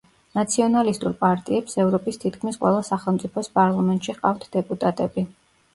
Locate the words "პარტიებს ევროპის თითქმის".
1.19-2.59